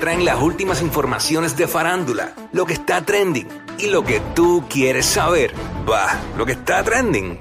traen 0.00 0.24
las 0.24 0.40
últimas 0.40 0.80
informaciones 0.82 1.56
de 1.56 1.68
farándula, 1.68 2.32
lo 2.52 2.66
que 2.66 2.72
está 2.72 3.02
trending 3.02 3.46
y 3.78 3.86
lo 3.88 4.02
que 4.02 4.20
tú 4.34 4.64
quieres 4.68 5.06
saber. 5.06 5.54
Va, 5.88 6.18
lo 6.36 6.44
que 6.46 6.52
está 6.52 6.82
trending. 6.82 7.38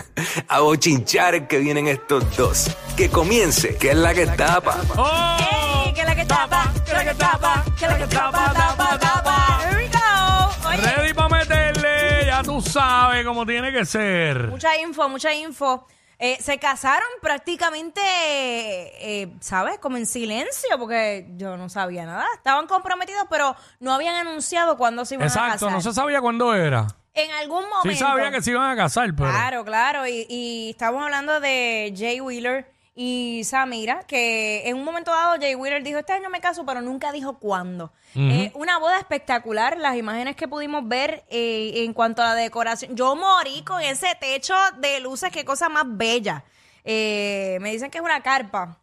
A 0.48 0.60
bochinchar 0.60 1.46
que 1.48 1.58
vienen 1.58 1.86
estos 1.88 2.36
dos. 2.36 2.70
Que 2.96 3.08
comience, 3.08 3.76
que 3.76 3.90
es 3.90 3.96
la 3.96 4.12
que 4.12 4.26
tapa. 4.26 4.76
¡Oh! 4.96 5.92
que 5.94 6.04
la 6.04 6.14
que 6.14 6.24
tapa, 6.24 6.72
que 6.84 6.92
la 6.92 7.04
que 7.04 7.14
tapa, 7.14 7.64
que 7.78 7.86
la 7.86 7.98
que 7.98 8.06
tapa, 8.06 8.52
tapa, 8.52 8.98
tapa. 8.98 9.60
Here 9.64 9.76
we 9.76 9.88
go. 9.88 10.68
Oye, 10.68 10.96
Ready 10.96 11.14
para 11.14 11.28
meterle, 11.28 12.26
ya 12.26 12.42
tú 12.42 12.60
sabes 12.60 13.24
cómo 13.24 13.44
tiene 13.46 13.72
que 13.72 13.84
ser. 13.84 14.48
mucha 14.48 14.76
info, 14.78 15.08
mucha 15.08 15.32
info. 15.34 15.86
Eh, 16.22 16.36
se 16.40 16.58
casaron 16.58 17.08
prácticamente, 17.22 18.00
eh, 18.02 19.32
¿sabes? 19.40 19.78
Como 19.78 19.96
en 19.96 20.04
silencio, 20.04 20.78
porque 20.78 21.26
yo 21.36 21.56
no 21.56 21.70
sabía 21.70 22.04
nada. 22.04 22.26
Estaban 22.34 22.66
comprometidos, 22.66 23.24
pero 23.30 23.56
no 23.78 23.94
habían 23.94 24.14
anunciado 24.14 24.76
cuándo 24.76 25.06
se 25.06 25.14
iban 25.14 25.24
a 25.24 25.28
Exacto, 25.28 25.52
casar. 25.66 25.72
no 25.72 25.80
se 25.80 25.92
sabía 25.94 26.20
cuándo 26.20 26.54
era. 26.54 26.86
En 27.14 27.30
algún 27.32 27.62
momento. 27.68 27.88
Sí 27.90 27.96
sabía 27.96 28.30
que 28.30 28.42
se 28.42 28.50
iban 28.50 28.70
a 28.70 28.76
casar, 28.76 29.14
pero... 29.16 29.30
Claro, 29.30 29.64
claro. 29.64 30.06
Y, 30.06 30.26
y 30.28 30.70
estamos 30.70 31.02
hablando 31.02 31.40
de 31.40 31.92
Jay 31.96 32.20
Wheeler 32.20 32.70
y 33.02 33.44
Samira, 33.44 34.00
que 34.06 34.68
en 34.68 34.76
un 34.76 34.84
momento 34.84 35.10
dado 35.10 35.36
Jay 35.40 35.54
Wheeler 35.54 35.82
dijo, 35.82 35.98
este 36.00 36.12
año 36.12 36.28
me 36.28 36.38
caso, 36.38 36.66
pero 36.66 36.82
nunca 36.82 37.12
dijo 37.12 37.38
cuándo. 37.38 37.94
Eh, 38.14 38.50
una 38.54 38.78
boda 38.78 38.98
espectacular, 38.98 39.78
las 39.78 39.96
imágenes 39.96 40.36
que 40.36 40.46
pudimos 40.46 40.86
ver 40.86 41.24
eh, 41.30 41.72
en 41.76 41.94
cuanto 41.94 42.20
a 42.20 42.26
la 42.26 42.34
decoración. 42.34 42.94
Yo 42.94 43.16
morí 43.16 43.62
con 43.64 43.80
ese 43.80 44.08
techo 44.20 44.54
de 44.80 45.00
luces, 45.00 45.30
qué 45.32 45.46
cosa 45.46 45.70
más 45.70 45.84
bella. 45.86 46.44
Eh, 46.84 47.56
me 47.62 47.72
dicen 47.72 47.90
que 47.90 47.96
es 47.96 48.04
una 48.04 48.22
carpa. 48.22 48.82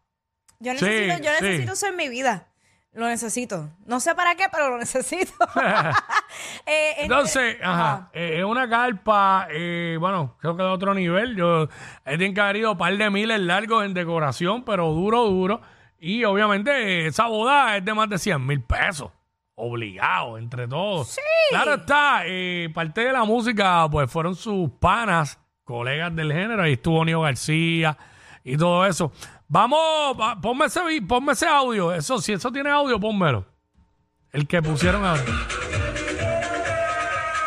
Yo 0.57 0.73
Sí, 0.73 0.83
necesito, 0.83 1.17
yo 1.23 1.29
sí. 1.37 1.43
necesito 1.43 1.73
eso 1.73 1.85
en 1.85 1.95
mi 1.95 2.09
vida. 2.09 2.47
Lo 2.93 3.05
necesito. 3.07 3.69
No 3.85 3.99
sé 3.99 4.15
para 4.15 4.33
qué, 4.35 4.45
pero 4.51 4.69
lo 4.71 4.77
necesito. 4.77 5.33
Eh, 6.65 6.95
en- 6.97 7.03
Entonces, 7.05 7.57
ajá, 7.63 8.09
eh, 8.13 8.35
es 8.39 8.43
una 8.43 8.67
carpa, 8.69 9.47
eh, 9.49 9.95
bueno, 9.99 10.35
creo 10.39 10.57
que 10.57 10.63
de 10.63 10.69
otro 10.69 10.93
nivel. 10.93 11.35
Yo 11.35 11.63
eh, 11.63 11.69
tienen 12.05 12.33
que 12.33 12.41
haber 12.41 12.57
ido 12.57 12.71
un 12.73 12.77
par 12.77 12.95
de 12.95 13.09
miles 13.09 13.39
largos 13.39 13.85
en 13.85 13.93
decoración, 13.93 14.63
pero 14.63 14.91
duro, 14.91 15.23
duro. 15.25 15.61
Y 15.99 16.25
obviamente 16.25 16.71
eh, 16.71 17.07
esa 17.07 17.27
boda 17.27 17.77
es 17.77 17.85
de 17.85 17.93
más 17.93 18.09
de 18.09 18.17
100 18.17 18.45
mil 18.45 18.61
pesos. 18.61 19.11
Obligado, 19.55 20.37
entre 20.37 20.67
todos. 20.67 21.07
Sí. 21.07 21.21
Claro 21.49 21.75
está, 21.75 22.21
eh, 22.25 22.69
parte 22.73 23.01
de 23.05 23.13
la 23.13 23.23
música, 23.23 23.87
pues 23.89 24.11
fueron 24.11 24.35
sus 24.35 24.69
panas, 24.79 25.39
colegas 25.63 26.13
del 26.15 26.31
género. 26.33 26.61
Ahí 26.63 26.73
estuvo 26.73 27.03
Nio 27.05 27.21
García 27.21 27.97
y 28.43 28.57
todo 28.57 28.85
eso. 28.85 29.11
Vamos, 29.49 29.79
va- 30.19 30.39
ponme 30.41 30.65
ese, 30.65 30.83
vi- 30.85 31.01
ponme 31.01 31.31
ese 31.33 31.47
audio. 31.47 31.93
Eso, 31.93 32.19
si 32.19 32.33
eso 32.33 32.51
tiene 32.51 32.69
audio, 32.69 32.99
pónmelo. 32.99 33.45
El 34.31 34.45
que 34.47 34.61
pusieron 34.61 35.05
ahora. 35.05 35.23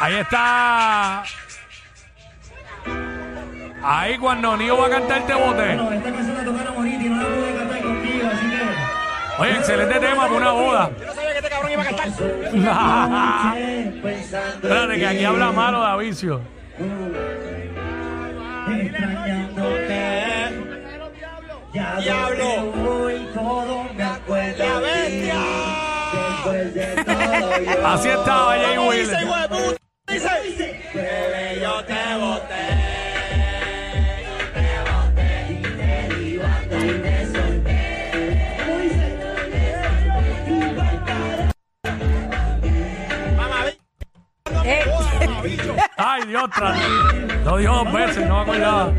Ahí 0.01 0.15
está. 0.15 1.23
Ahí 3.83 4.17
cuando 4.19 4.57
Nio 4.57 4.77
va 4.79 4.87
a 4.87 4.91
cantar 4.91 5.27
te 5.27 5.35
bote. 5.35 5.73
Esta 5.75 6.13
canción 6.13 6.37
la 6.37 6.45
tocaron 6.45 6.77
ahorita 6.77 7.03
y 7.05 7.09
no 7.09 7.17
la 7.23 7.29
pude 7.29 7.55
cantar 7.55 7.83
contigo, 7.83 8.29
así 8.33 8.47
que. 8.51 9.43
Oye, 9.43 9.57
excelente 9.57 10.01
tema 10.01 10.23
para 10.23 10.33
una 10.33 10.51
boda. 10.53 10.91
Pensando 14.03 14.55
Espérate, 14.69 14.99
que 14.99 15.07
aquí 15.07 15.25
habla 15.25 15.53
malo 15.53 15.99
de 15.99 16.05
vicio. 16.05 16.41
extrañándote. 18.69 20.30
Ya 21.73 22.01
Diablo. 22.01 22.73
Hoy 22.89 23.29
todo 23.33 23.85
me 23.95 24.03
acuerdo. 24.03 24.65
La 24.65 24.81
bestia. 24.81 25.35
Después 26.13 26.75
de 26.75 27.05
todo 27.05 27.61
yo. 27.81 27.87
Así 27.87 28.09
estaba 28.09 28.57
Jay 28.57 28.79
Wheeler. 28.79 29.27
Bebé, 30.93 31.61
yo 31.63 31.85
te 31.85 32.17
boté. 32.19 32.71
Eh, 44.65 44.85
Ay, 45.97 46.23
Dios, 46.27 46.49
lo 47.45 47.57
dijo 47.57 47.75
dos 47.85 47.93
veces, 47.93 48.27
no 48.29 48.45
me 48.45 48.53
acordaba. 48.53 48.93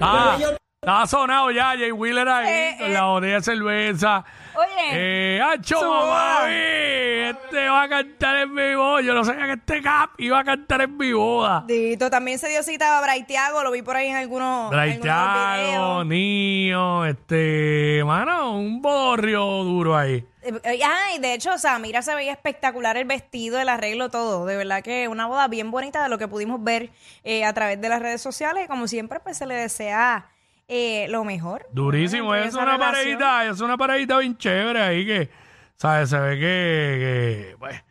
Ah, 0.00 0.38
estaba 0.82 1.06
sonado 1.06 1.50
ya 1.50 1.74
Jay 1.76 1.92
Wheeler 1.92 2.26
ahí, 2.28 2.48
Eh, 2.48 2.76
con 2.78 2.90
eh. 2.90 2.94
la 2.94 3.04
botella 3.04 3.34
de 3.34 3.42
cerveza. 3.42 4.24
Oye. 4.54 4.88
Eh, 4.92 5.40
¡Ancho, 5.42 5.78
Suave. 5.78 6.10
mami! 6.10 7.30
Este 7.30 7.68
va 7.68 7.82
a 7.82 7.88
cantar 7.88 8.36
en 8.36 8.54
mi 8.54 8.74
boda. 8.74 9.00
Yo 9.02 9.14
no 9.14 9.24
sabía 9.24 9.46
que 9.46 9.52
este 9.52 9.82
cap 9.82 10.10
iba 10.18 10.38
a 10.40 10.44
cantar 10.44 10.80
en 10.82 10.96
mi 10.96 11.12
boda. 11.12 11.64
Dito, 11.66 12.08
también 12.10 12.38
se 12.38 12.48
dio 12.48 12.62
cita 12.62 12.98
a 12.98 13.00
Braithiago, 13.02 13.62
lo 13.62 13.70
vi 13.70 13.82
por 13.82 13.96
ahí 13.96 14.08
en 14.08 14.16
algunos, 14.16 14.72
en 14.72 14.78
algunos 14.78 15.02
Braithago, 15.02 15.62
videos. 16.02 16.06
Niño, 16.06 17.06
este, 17.06 18.02
mano, 18.04 18.52
un 18.58 18.80
borrio 18.82 19.44
duro 19.64 19.96
ahí. 19.96 20.26
Eh, 20.50 20.60
eh, 20.64 20.80
Ah, 20.84 21.14
y 21.16 21.20
de 21.20 21.34
hecho, 21.34 21.52
o 21.54 21.58
sea, 21.58 21.78
mira, 21.78 22.02
se 22.02 22.14
veía 22.14 22.32
espectacular 22.32 22.96
el 22.96 23.04
vestido, 23.06 23.58
el 23.60 23.68
arreglo, 23.68 24.08
todo. 24.10 24.46
De 24.46 24.56
verdad 24.56 24.82
que 24.82 25.08
una 25.08 25.26
boda 25.26 25.48
bien 25.48 25.70
bonita 25.70 26.02
de 26.02 26.08
lo 26.08 26.18
que 26.18 26.28
pudimos 26.28 26.62
ver 26.62 26.90
eh, 27.24 27.44
a 27.44 27.52
través 27.52 27.80
de 27.80 27.88
las 27.88 28.00
redes 28.00 28.20
sociales. 28.20 28.64
Y 28.64 28.68
como 28.68 28.86
siempre, 28.88 29.20
pues 29.20 29.38
se 29.38 29.46
le 29.46 29.54
desea 29.54 30.26
eh, 30.68 31.06
lo 31.08 31.24
mejor. 31.24 31.66
Durísimo, 31.72 32.34
es 32.34 32.54
una 32.54 32.76
relación. 32.76 33.18
parejita, 33.18 33.46
es 33.46 33.60
una 33.60 33.76
parejita 33.76 34.18
bien 34.18 34.36
chévere 34.36 34.80
ahí 34.80 35.06
que, 35.06 35.30
¿sabes? 35.76 36.10
Se 36.10 36.18
ve 36.18 36.34
que, 36.34 36.38
que, 36.40 37.56
pues, 37.58 37.82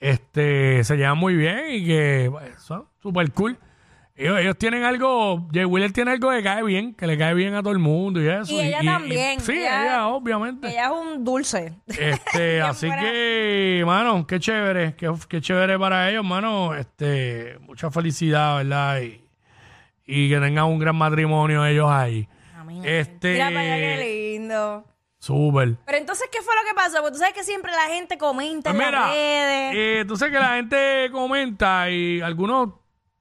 este, 0.00 0.84
se 0.84 0.96
llevan 0.96 1.18
muy 1.18 1.34
bien 1.34 1.70
y 1.70 1.86
que, 1.86 2.28
pues, 2.30 2.62
son 2.62 2.86
súper 3.02 3.30
cool. 3.32 3.58
Ellos, 4.20 4.40
ellos 4.40 4.58
tienen 4.58 4.82
algo, 4.82 5.46
Jay 5.52 5.64
Wheeler 5.64 5.92
tiene 5.92 6.10
algo 6.10 6.30
que 6.30 6.42
cae 6.42 6.64
bien, 6.64 6.92
que 6.92 7.06
le 7.06 7.16
cae 7.16 7.34
bien 7.34 7.54
a 7.54 7.62
todo 7.62 7.72
el 7.72 7.78
mundo 7.78 8.20
y 8.20 8.26
eso. 8.28 8.52
Y 8.52 8.58
ella 8.60 8.80
también, 8.84 9.38
sí, 9.38 9.52
ella- 9.52 9.84
ella, 9.84 10.08
obviamente. 10.08 10.68
Ella 10.68 10.86
es 10.86 10.90
un 10.90 11.24
dulce. 11.24 11.74
Este, 11.86 12.60
así 12.62 12.88
que, 12.90 13.84
mano, 13.86 14.26
qué 14.26 14.40
chévere, 14.40 14.96
qué, 14.96 15.12
qué 15.28 15.40
chévere 15.40 15.78
para 15.78 16.10
ellos, 16.10 16.24
mano. 16.24 16.74
Este, 16.74 17.58
mucha 17.60 17.92
felicidad, 17.92 18.56
¿verdad? 18.56 19.00
Y, 19.02 19.22
y 20.04 20.28
que 20.28 20.40
tengan 20.40 20.64
un 20.64 20.80
gran 20.80 20.96
matrimonio 20.96 21.64
ellos 21.64 21.88
ahí. 21.88 22.28
Amén. 22.56 22.82
Este, 22.84 23.34
Mira 23.34 23.46
para 23.50 23.60
allá 23.60 23.76
qué 23.76 24.32
lindo. 24.34 24.84
súper. 25.20 25.76
Pero 25.86 25.96
entonces, 25.98 26.28
¿qué 26.32 26.42
fue 26.42 26.54
lo 26.56 26.68
que 26.68 26.74
pasó? 26.74 26.96
Porque 27.02 27.12
tú 27.12 27.18
sabes 27.18 27.34
que 27.34 27.44
siempre 27.44 27.70
la 27.70 27.94
gente 27.94 28.18
comenta 28.18 28.70
Pues 28.72 28.80
en 28.82 28.86
mira, 28.88 29.00
las 29.00 29.10
redes. 29.10 29.74
eh, 29.76 30.04
tú 30.08 30.16
sabes 30.16 30.34
que 30.34 30.40
la 30.40 30.56
gente 30.56 31.08
comenta 31.12 31.88
y 31.88 32.20
algunos 32.20 32.70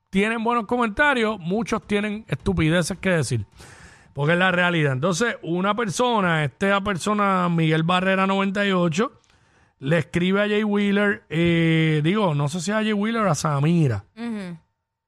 tienen 0.10 0.44
buenos 0.44 0.66
comentarios, 0.66 1.40
muchos 1.40 1.86
tienen 1.86 2.26
estupideces 2.28 2.98
que 2.98 3.10
decir. 3.10 3.46
Porque 4.14 4.34
es 4.34 4.40
la 4.40 4.52
realidad. 4.52 4.94
Entonces, 4.94 5.36
una 5.44 5.76
persona, 5.76 6.44
esta 6.44 6.82
persona, 6.82 7.50
Miguel 7.50 7.84
Barrera 7.84 8.26
98, 8.26 9.12
le 9.80 9.98
escribe 10.00 10.42
a 10.42 10.48
Jay 10.48 10.64
Wheeler, 10.64 11.24
eh, 11.30 12.02
digo, 12.04 12.34
no 12.34 12.48
sé 12.48 12.62
si 12.62 12.72
a 12.72 12.76
Jay 12.78 12.94
Wheeler 12.94 13.22
o 13.24 13.32
a 13.32 13.36
Samira. 13.36 14.06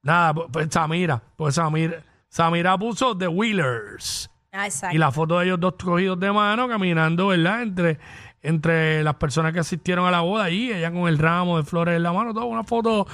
Nada, 0.04 0.34
pues, 0.34 0.48
pues 0.52 0.70
Samira, 0.70 1.22
pues 1.36 1.56
Samira, 1.56 2.04
Samira 2.28 2.78
puso 2.78 3.18
The 3.18 3.28
Wheelers. 3.28 4.30
Ah, 4.52 4.66
exacto. 4.66 4.96
Y 4.96 5.00
la 5.00 5.12
foto 5.12 5.40
de 5.40 5.46
ellos 5.46 5.59
dos 5.59 5.74
cogidos 5.84 6.20
de 6.20 6.32
mano 6.32 6.68
caminando, 6.68 7.28
¿verdad? 7.28 7.64
Entre, 7.64 8.00
entre 8.42 9.04
las 9.04 9.16
personas 9.16 9.52
que 9.54 9.60
asistieron 9.60 10.06
a 10.06 10.12
la 10.12 10.22
boda 10.22 10.46
allí, 10.46 10.72
ella 10.72 10.92
con 10.92 11.08
el 11.08 11.18
ramo 11.18 11.58
de 11.58 11.64
flores 11.64 11.96
en 11.98 12.04
la 12.04 12.14
mano, 12.14 12.34
todo 12.34 12.46
una 12.46 12.64
foto 12.64 13.06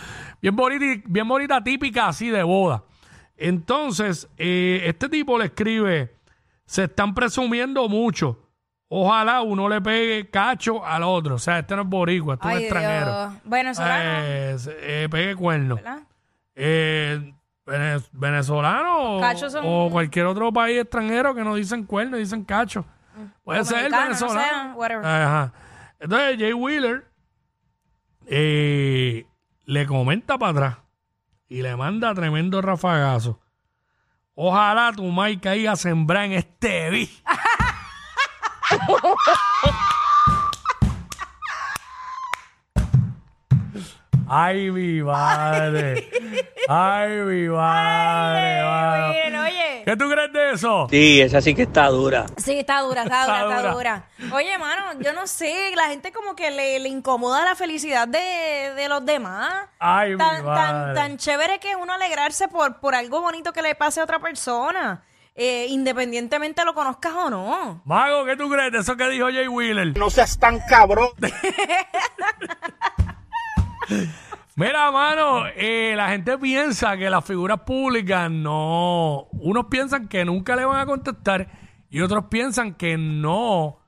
bien 0.42 0.56
bonita, 0.56 0.86
y- 0.86 1.04
bien 1.08 1.28
bonita, 1.28 1.64
típica 1.64 2.08
así 2.10 2.30
de 2.30 2.44
boda. 2.44 2.84
Entonces, 3.38 4.30
eh, 4.38 4.84
este 4.86 5.10
tipo 5.10 5.38
le 5.38 5.46
escribe, 5.46 6.16
se 6.66 6.84
están 6.86 7.14
presumiendo 7.14 7.90
mucho. 7.90 8.40
Ojalá 8.88 9.42
uno 9.42 9.68
le 9.68 9.82
pegue 9.82 10.30
cacho 10.30 10.86
al 10.86 11.04
otro. 11.04 11.36
O 11.36 11.40
sea, 11.40 11.60
este 11.60 11.76
no 11.76 11.82
es 11.82 11.88
boricua, 11.90 12.36
este 12.36 12.48
es 12.54 12.60
extranjero. 12.62 13.34
Venezolano, 13.44 14.04
Eh, 14.06 14.58
eh, 14.82 15.08
pegue 15.10 15.36
cuerno. 15.36 15.80
venezolano 18.14 19.18
o, 19.18 19.36
son- 19.50 19.64
o 19.66 19.90
cualquier 19.92 20.26
otro 20.28 20.54
país 20.54 20.80
extranjero 20.82 21.34
que 21.34 21.44
no 21.44 21.56
dicen 21.56 21.84
cuerno, 21.86 22.18
dicen 22.18 22.44
cacho. 22.44 22.86
Puede 23.44 23.66
ser 23.66 23.90
no 23.92 23.98
venezolano. 24.02 24.76
sé. 24.88 24.94
Ajá. 24.94 25.54
Entonces 26.00 26.38
Jay 26.40 26.54
Wheeler 26.54 27.06
eh, 28.28 29.26
le 29.66 29.86
comenta 29.88 30.38
para 30.38 30.52
atrás 30.52 30.78
y 31.48 31.62
le 31.62 31.76
manda 31.76 32.14
tremendo 32.14 32.62
rafagazo. 32.62 33.40
Ojalá 34.34 34.92
tu 34.94 35.10
Mike 35.12 35.42
caiga 35.42 35.72
a 35.74 35.76
sembrar 35.76 36.26
en 36.26 36.34
este 36.34 36.90
vi. 36.90 37.10
Ay, 44.28 44.72
mi 44.72 45.02
madre. 45.04 46.10
Ay, 46.68 47.10
mi 47.30 47.48
madre. 47.48 48.64
mano. 48.64 49.08
Miren, 49.14 49.36
oye. 49.36 49.65
¿Qué 49.86 49.96
tú 49.96 50.10
crees 50.10 50.34
de 50.34 50.52
eso? 50.54 50.88
Sí, 50.90 51.22
esa 51.22 51.40
sí 51.42 51.54
que 51.54 51.62
está 51.64 51.88
dura. 51.90 52.26
Sí, 52.38 52.58
está 52.58 52.82
dura, 52.82 53.04
está 53.04 53.24
dura, 53.26 53.36
Está 53.42 53.50
está 53.58 53.62
dura. 53.72 53.74
dura. 54.20 54.36
Oye, 54.36 54.58
mano, 54.58 55.00
yo 55.00 55.14
no 55.14 55.28
sé, 55.28 55.72
la 55.76 55.86
gente 55.90 56.12
como 56.12 56.36
que 56.36 56.50
le, 56.50 56.80
le 56.80 56.90
incomoda 56.90 57.46
la 57.46 57.54
felicidad 57.56 58.08
de, 58.08 58.74
de 58.76 58.90
los 58.90 59.06
demás. 59.06 59.54
Ay, 59.78 60.14
mi 60.14 60.18
tan, 60.18 60.38
tan, 60.38 60.46
madre. 60.46 60.94
tan 60.96 61.18
chévere 61.18 61.60
que 61.60 61.76
uno 61.76 61.94
alegrarse 61.94 62.48
por, 62.48 62.80
por 62.80 62.96
algo 62.96 63.22
bonito 63.22 63.54
que 63.54 63.62
le 63.62 63.76
pase 63.76 64.00
a 64.02 64.04
otra 64.06 64.18
persona, 64.18 65.04
eh, 65.36 65.68
independientemente 65.70 66.66
lo 66.66 66.74
conozcas 66.74 67.14
o 67.14 67.30
no. 67.30 67.82
Mago, 67.86 68.26
¿qué 68.26 68.36
tú 68.36 68.50
crees 68.50 68.72
de 68.72 68.80
eso 68.80 68.98
que 68.98 69.08
dijo 69.10 69.28
Jay 69.28 69.48
Wheeler? 69.48 69.96
No 69.98 70.10
seas 70.10 70.40
tan 70.40 70.60
cabrón. 70.68 71.10
Mira, 74.58 74.90
mano, 74.90 75.48
eh, 75.48 75.96
la 75.98 76.08
gente 76.10 76.38
piensa 76.38 76.96
que 76.96 77.10
las 77.10 77.26
figuras 77.26 77.60
públicas 77.62 78.32
no. 78.32 79.28
Unos 79.34 79.66
piensan 79.66 80.08
que 80.08 80.24
nunca 80.24 80.56
le 80.56 80.64
van 80.64 80.80
a 80.80 80.86
contestar 80.86 81.50
y 81.90 82.00
otros 82.00 82.26
piensan 82.30 82.74
que 82.74 82.98
no 82.98 83.82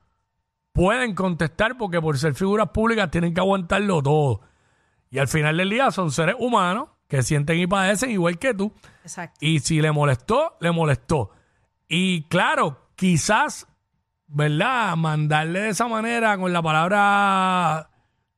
pueden 0.72 1.14
contestar 1.14 1.78
porque 1.78 2.02
por 2.02 2.18
ser 2.18 2.34
figuras 2.34 2.68
públicas 2.68 3.10
tienen 3.10 3.32
que 3.32 3.40
aguantarlo 3.40 4.02
todo. 4.02 4.42
Y 5.10 5.18
al 5.18 5.28
final 5.28 5.56
del 5.56 5.70
día 5.70 5.90
son 5.90 6.10
seres 6.12 6.36
humanos 6.38 6.90
que 7.08 7.22
sienten 7.22 7.58
y 7.58 7.66
padecen 7.66 8.10
igual 8.10 8.38
que 8.38 8.52
tú. 8.52 8.70
Exacto. 9.02 9.38
Y 9.40 9.60
si 9.60 9.80
le 9.80 9.90
molestó, 9.90 10.58
le 10.60 10.70
molestó. 10.70 11.30
Y 11.88 12.24
claro, 12.24 12.90
quizás, 12.94 13.66
¿verdad? 14.26 14.94
Mandarle 14.96 15.60
de 15.60 15.68
esa 15.70 15.88
manera 15.88 16.36
con 16.36 16.52
la 16.52 16.60
palabra 16.60 17.88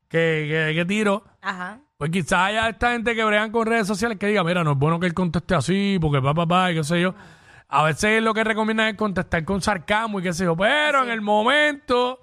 que, 0.09 0.47
que, 0.49 0.75
que 0.77 0.85
tiro. 0.85 1.25
Ajá. 1.43 1.81
Pues 2.01 2.11
quizás 2.13 2.33
haya 2.49 2.67
esta 2.71 2.93
gente 2.93 3.15
que 3.15 3.23
bregan 3.23 3.53
con 3.53 3.67
redes 3.67 3.87
sociales 3.87 4.17
que 4.19 4.27
diga, 4.29 4.43
mira, 4.43 4.65
no 4.65 4.73
es 4.73 4.79
bueno 4.79 4.99
que 4.99 5.05
él 5.07 5.13
conteste 5.13 5.55
así, 5.55 5.99
porque 6.01 6.23
pa, 6.23 6.33
pa, 6.33 6.47
pa, 6.47 6.73
y 6.73 6.77
qué 6.77 6.83
sé 6.83 6.99
yo. 6.99 7.15
A 7.69 7.83
veces 7.83 8.23
lo 8.23 8.33
que 8.33 8.43
recomiendan 8.43 8.89
es 8.89 8.95
contestar 8.95 9.45
con 9.45 9.61
sarcasmo 9.61 10.19
y 10.19 10.23
qué 10.23 10.33
sé 10.33 10.45
yo. 10.45 10.57
Pero 10.57 11.03
en 11.03 11.11
el 11.11 11.21
momento, 11.21 12.19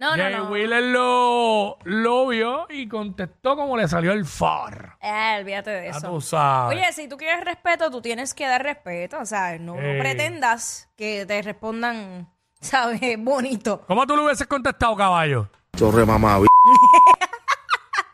No, 0.00 0.16
no, 0.16 0.22
Jay 0.24 0.34
no. 0.34 0.48
Wheeler 0.50 0.82
lo, 0.82 1.78
lo 1.84 2.26
vio 2.26 2.66
y 2.68 2.88
contestó 2.88 3.54
como 3.54 3.76
le 3.76 3.86
salió 3.86 4.10
el 4.10 4.24
far. 4.24 4.96
Eh, 5.00 5.36
olvídate 5.38 5.70
de 5.70 5.88
eso. 5.90 6.08
tú 6.10 6.20
sabes. 6.20 6.76
Oye, 6.76 6.92
si 6.92 7.06
tú 7.06 7.16
quieres 7.16 7.44
respeto, 7.44 7.92
tú 7.92 8.02
tienes 8.02 8.34
que 8.34 8.48
dar 8.48 8.64
respeto, 8.64 9.20
o 9.20 9.24
sea, 9.24 9.56
no, 9.56 9.76
no 9.76 9.98
pretendas 10.00 10.90
que 10.96 11.26
te 11.26 11.40
respondan, 11.42 12.28
¿sabes? 12.60 13.00
Bonito. 13.18 13.82
¿Cómo 13.86 14.04
tú 14.04 14.16
le 14.16 14.24
hubieses 14.24 14.48
contestado, 14.48 14.96
caballo? 14.96 15.48
Chorre 15.76 16.04
mamá, 16.04 16.38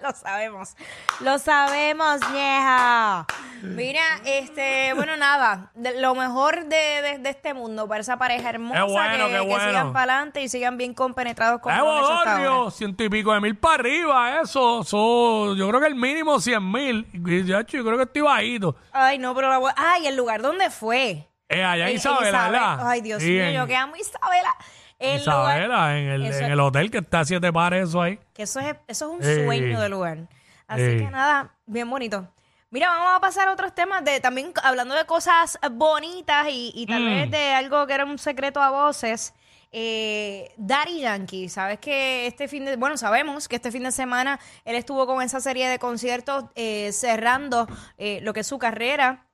Lo 0.08 0.14
sabemos. 0.14 0.74
Lo 1.20 1.38
sabemos, 1.38 2.20
vieja. 2.32 3.26
Mira, 3.62 4.00
este, 4.24 4.92
bueno, 4.94 5.16
nada. 5.16 5.70
de- 5.74 6.00
lo 6.00 6.14
mejor 6.14 6.64
de, 6.64 6.76
de- 7.02 7.18
de 7.18 7.28
este 7.30 7.52
mundo 7.54 7.86
para 7.86 8.00
esa 8.00 8.16
pareja 8.16 8.48
hermosa 8.50 8.86
Qué 8.86 8.92
bueno, 8.92 9.26
que, 9.26 9.32
qué 9.32 9.38
que 9.40 9.46
bueno. 9.46 9.64
sigan 9.68 9.92
para 9.92 10.14
adelante 10.14 10.42
y 10.42 10.48
sigan 10.48 10.76
bien 10.78 10.94
compenetrados 10.94 11.60
con 11.60 11.72
¡Eh, 11.74 11.76
lo 11.78 11.90
hasta 11.98 12.30
ahora. 12.32 12.48
Bodorrio! 12.48 12.70
Ciento 12.70 13.04
y 13.04 13.08
pico 13.10 13.32
de 13.34 13.40
mil 13.40 13.56
para 13.56 13.74
arriba, 13.74 14.40
eso. 14.40 14.80
eso 14.80 15.54
yo 15.56 15.68
creo 15.68 15.80
que 15.80 15.86
el 15.88 15.94
mínimo 15.94 16.40
cien 16.40 16.70
mil. 16.70 17.06
Y 17.12 17.44
ya, 17.44 17.60
yo 17.66 17.84
creo 17.84 17.96
que 17.96 18.04
estoy 18.04 18.22
bajito. 18.22 18.76
Ay, 18.92 19.18
no, 19.18 19.34
pero 19.34 19.48
la 19.50 19.58
voy- 19.58 19.72
Ay, 19.76 20.06
el 20.06 20.16
lugar 20.16 20.40
donde 20.40 20.70
fue. 20.70 21.28
Eh, 21.50 21.64
allá 21.64 21.74
en 21.74 21.80
En- 21.82 21.88
en 21.88 21.96
Isabela, 21.96 22.28
Isabel- 22.30 22.52
¿verdad? 22.52 22.88
Ay, 22.88 23.00
Dios 23.00 23.22
Sí, 23.22 23.30
mío, 23.30 23.44
en 23.44 23.54
yo 23.54 23.66
que 23.66 23.76
amo 23.76 23.94
Isabela. 23.96 24.54
El 24.98 25.24
lugar- 25.24 25.56
Isabela, 25.58 25.98
en 25.98 26.08
el, 26.08 26.26
Eso- 26.26 26.44
en 26.44 26.52
el 26.52 26.60
hotel 26.60 26.90
que 26.90 26.98
está 26.98 27.20
a 27.20 27.24
siete 27.24 27.52
pares, 27.52 27.88
eso 27.88 28.02
ahí. 28.02 28.18
Que 28.34 28.42
eso 28.42 28.58
es, 28.60 28.74
eso 28.88 29.06
es 29.06 29.20
un 29.20 29.22
Ey. 29.28 29.44
sueño 29.44 29.80
de 29.80 29.88
lugar. 29.88 30.18
Así 30.66 30.82
Ey. 30.82 30.98
que 30.98 31.10
nada, 31.10 31.54
bien 31.66 31.88
bonito. 31.88 32.28
Mira, 32.70 32.88
vamos 32.90 33.16
a 33.16 33.20
pasar 33.20 33.48
a 33.48 33.52
otros 33.52 33.74
temas 33.74 34.04
de 34.04 34.20
también 34.20 34.52
hablando 34.62 34.94
de 34.94 35.04
cosas 35.06 35.58
bonitas 35.72 36.48
y, 36.50 36.72
y 36.74 36.84
tal 36.86 37.02
Mm. 37.02 37.06
vez 37.14 37.30
de 37.30 37.54
algo 37.54 37.86
que 37.86 37.94
era 37.94 38.04
un 38.04 38.18
secreto 38.18 38.60
a 38.60 38.70
voces. 38.70 39.32
Eh, 39.70 40.52
Daddy 40.56 41.00
Yankee, 41.00 41.48
sabes 41.48 41.78
que 41.78 42.26
este 42.26 42.48
fin 42.48 42.64
de, 42.64 42.76
bueno, 42.76 42.96
sabemos 42.96 43.48
que 43.48 43.56
este 43.56 43.70
fin 43.70 43.84
de 43.84 43.92
semana 43.92 44.40
él 44.64 44.74
estuvo 44.76 45.06
con 45.06 45.22
esa 45.22 45.40
serie 45.40 45.68
de 45.68 45.78
conciertos 45.78 46.44
eh, 46.54 46.90
cerrando 46.92 47.68
eh, 47.98 48.18
lo 48.22 48.32
que 48.32 48.40
es 48.40 48.46
su 48.46 48.58
carrera 48.58 49.26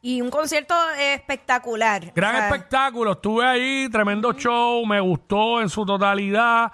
y 0.00 0.20
un 0.20 0.30
concierto 0.30 0.74
espectacular. 0.98 2.12
Gran 2.14 2.34
O 2.34 2.38
sea, 2.38 2.46
espectáculo, 2.48 3.12
estuve 3.12 3.44
ahí, 3.46 3.88
tremendo 3.90 4.32
show, 4.32 4.84
me 4.86 5.00
gustó 5.00 5.60
en 5.60 5.68
su 5.68 5.84
totalidad. 5.84 6.70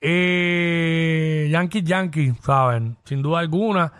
Eh, 0.00 1.48
Yankee 1.50 1.82
Yankee, 1.82 2.32
¿saben? 2.42 2.96
Sin 3.04 3.22
duda 3.22 3.40
alguna. 3.40 3.92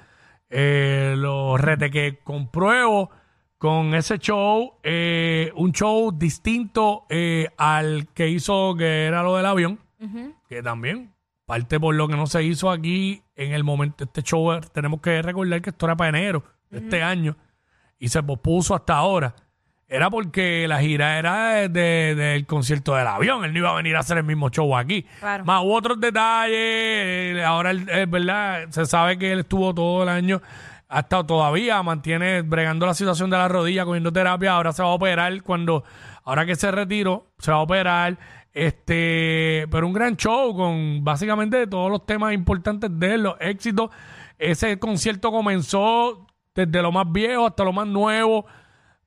Eh, 0.50 1.14
los 1.16 1.60
rete 1.60 1.90
que 1.90 2.18
compruebo 2.22 3.10
con 3.58 3.94
ese 3.94 4.18
show, 4.18 4.74
eh, 4.82 5.50
un 5.56 5.72
show 5.72 6.12
distinto 6.16 7.06
eh, 7.08 7.48
al 7.56 8.08
que 8.14 8.28
hizo 8.28 8.74
que 8.76 9.06
era 9.06 9.22
lo 9.22 9.36
del 9.36 9.46
avión, 9.46 9.80
que 10.48 10.62
también 10.62 11.14
parte 11.46 11.80
por 11.80 11.94
lo 11.94 12.06
que 12.08 12.16
no 12.16 12.26
se 12.26 12.42
hizo 12.42 12.70
aquí 12.70 13.22
en 13.36 13.52
el 13.52 13.64
momento 13.64 14.04
este 14.04 14.22
show. 14.22 14.52
eh, 14.52 14.60
Tenemos 14.72 15.00
que 15.00 15.22
recordar 15.22 15.62
que 15.62 15.70
esto 15.70 15.86
era 15.86 15.96
para 15.96 16.10
enero 16.10 16.44
de 16.70 16.78
este 16.80 17.02
año 17.02 17.36
y 18.04 18.08
se 18.08 18.22
pospuso 18.22 18.74
hasta 18.74 18.94
ahora. 18.96 19.34
Era 19.88 20.10
porque 20.10 20.66
la 20.66 20.80
gira 20.80 21.18
era 21.18 21.50
de- 21.54 21.68
de- 21.68 22.14
del 22.14 22.46
concierto 22.46 22.94
del 22.94 23.06
avión. 23.06 23.44
Él 23.44 23.52
no 23.52 23.58
iba 23.60 23.70
a 23.70 23.74
venir 23.74 23.96
a 23.96 24.00
hacer 24.00 24.18
el 24.18 24.24
mismo 24.24 24.50
show 24.50 24.76
aquí. 24.76 25.04
Claro. 25.20 25.44
Más 25.44 25.62
hubo 25.62 25.74
otros 25.74 26.00
detalles. 26.00 26.56
eh, 26.58 27.44
Ahora, 27.46 27.70
él, 27.70 27.88
es 27.88 28.10
verdad, 28.10 28.66
se 28.70 28.86
sabe 28.86 29.18
que 29.18 29.32
él 29.32 29.40
estuvo 29.40 29.72
todo 29.74 30.02
el 30.02 30.08
año, 30.08 30.40
ha 30.88 31.00
estado 31.00 31.24
todavía, 31.26 31.82
mantiene 31.82 32.42
bregando 32.42 32.86
la 32.86 32.94
situación 32.94 33.30
de 33.30 33.36
la 33.38 33.48
rodilla, 33.48 33.84
cogiendo 33.84 34.12
terapia. 34.12 34.52
Ahora 34.52 34.72
se 34.72 34.82
va 34.82 34.88
a 34.88 34.92
operar 34.92 35.42
cuando, 35.42 35.84
ahora 36.24 36.44
que 36.46 36.56
se 36.56 36.70
retiró, 36.70 37.26
se 37.38 37.50
va 37.52 37.58
a 37.58 37.60
operar. 37.62 38.18
Este, 38.52 39.66
pero 39.70 39.86
un 39.86 39.92
gran 39.92 40.16
show 40.16 40.54
con 40.56 41.02
básicamente 41.04 41.66
todos 41.66 41.90
los 41.90 42.04
temas 42.06 42.32
importantes 42.32 42.90
de 42.92 43.14
él, 43.14 43.22
los 43.22 43.36
éxitos. 43.40 43.90
Ese 44.38 44.78
concierto 44.78 45.30
comenzó 45.30 46.26
desde 46.54 46.82
lo 46.82 46.92
más 46.92 47.10
viejo 47.10 47.46
hasta 47.46 47.64
lo 47.64 47.72
más 47.72 47.86
nuevo. 47.86 48.46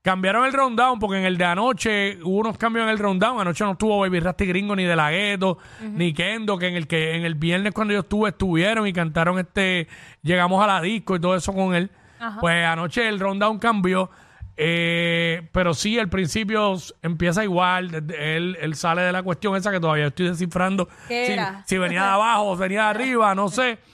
Cambiaron 0.02 0.46
el 0.46 0.54
rundown 0.54 1.00
porque 1.00 1.18
en 1.18 1.26
el 1.26 1.38
de 1.38 1.44
anoche 1.44 2.18
hubo 2.24 2.38
unos 2.38 2.58
cambios 2.58 2.84
en 2.86 2.90
el 2.90 2.98
rundown. 2.98 3.42
Anoche 3.42 3.66
no 3.66 3.72
estuvo 3.74 4.00
Baby 4.00 4.22
Rasty 4.22 4.46
Gringo 4.46 4.74
ni 4.76 4.86
De 4.86 4.96
La 4.96 5.12
Ghetto, 5.12 5.58
ni 5.82 6.14
Kendo, 6.14 6.58
que 6.58 6.68
en 6.68 6.76
el 6.76 6.88
que 6.88 7.16
en 7.16 7.26
el 7.26 7.36
viernes 7.36 7.74
cuando 7.74 7.94
yo 7.94 8.00
estuve 8.02 8.30
estuvieron 8.30 8.88
y 8.88 8.94
cantaron 8.94 9.38
este 9.38 9.88
Llegamos 10.22 10.64
a 10.64 10.68
la 10.68 10.82
disco 10.82 11.16
y 11.18 11.20
todo 11.20 11.36
eso 11.36 11.52
con 11.54 11.76
él. 11.76 11.92
Pues 12.40 12.66
anoche 12.66 13.08
el 13.08 13.20
rundown 13.20 13.60
cambió. 13.60 14.10
eh, 14.56 15.48
pero 15.52 15.74
sí, 15.74 16.00
al 16.00 16.10
principio 16.10 16.76
empieza 17.02 17.44
igual. 17.44 17.94
Él, 18.18 18.58
él 18.62 18.76
sale 18.76 19.02
de 19.02 19.12
la 19.12 19.24
cuestión 19.24 19.56
esa 19.58 19.72
que 19.72 19.80
todavía 19.80 20.08
estoy 20.08 20.30
descifrando. 20.30 20.88
¿Qué 21.10 21.26
si, 21.28 21.34
era? 21.34 21.64
si 21.68 21.78
venía 21.78 22.04
de 22.04 22.10
abajo 22.10 22.52
o 22.52 22.56
venía 22.56 22.84
de 22.84 22.90
arriba, 22.90 23.36
no 23.36 23.50
sé. 23.50 23.78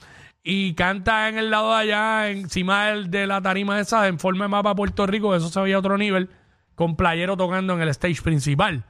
Y 0.46 0.74
canta 0.74 1.28
en 1.30 1.38
el 1.38 1.50
lado 1.50 1.70
de 1.74 1.80
allá, 1.80 2.28
encima 2.28 2.86
del- 2.88 3.10
de 3.10 3.26
la 3.26 3.40
tarima 3.40 3.80
esa, 3.80 4.06
en 4.08 4.18
forma 4.18 4.44
de 4.44 4.50
mapa 4.50 4.74
Puerto 4.74 5.06
Rico, 5.06 5.34
eso 5.34 5.48
se 5.48 5.58
veía 5.60 5.76
a 5.76 5.78
otro 5.78 5.96
nivel, 5.96 6.28
con 6.74 6.96
playero 6.96 7.34
tocando 7.36 7.72
en 7.72 7.80
el 7.80 7.88
stage 7.88 8.20
principal. 8.22 8.84